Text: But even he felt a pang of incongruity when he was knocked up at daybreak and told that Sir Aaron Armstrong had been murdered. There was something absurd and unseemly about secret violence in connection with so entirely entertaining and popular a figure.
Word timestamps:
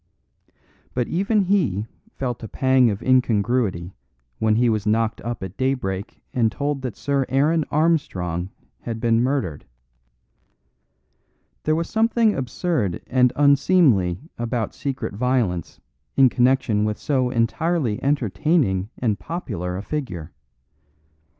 But 0.95 1.07
even 1.09 1.41
he 1.41 1.85
felt 2.15 2.41
a 2.41 2.47
pang 2.47 2.89
of 2.89 3.03
incongruity 3.03 3.93
when 4.39 4.55
he 4.55 4.67
was 4.67 4.87
knocked 4.87 5.21
up 5.21 5.43
at 5.43 5.57
daybreak 5.57 6.23
and 6.33 6.51
told 6.51 6.81
that 6.81 6.95
Sir 6.97 7.23
Aaron 7.29 7.65
Armstrong 7.69 8.49
had 8.79 8.99
been 8.99 9.21
murdered. 9.21 9.63
There 11.65 11.75
was 11.75 11.87
something 11.87 12.33
absurd 12.33 13.03
and 13.05 13.31
unseemly 13.35 14.21
about 14.39 14.73
secret 14.73 15.13
violence 15.13 15.79
in 16.17 16.29
connection 16.29 16.83
with 16.83 16.97
so 16.97 17.29
entirely 17.29 18.01
entertaining 18.03 18.89
and 18.97 19.19
popular 19.19 19.77
a 19.77 19.83
figure. 19.83 20.31